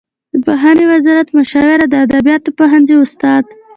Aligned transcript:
د 0.33 0.35
پوهنې 0.45 0.85
وزارت 0.91 1.27
مشاور 1.37 1.79
او 1.83 1.89
د 1.91 1.95
ادبیاتو 2.05 2.49
پوهنځي 2.59 2.95
استاد 3.03 3.43
شو. 3.49 3.53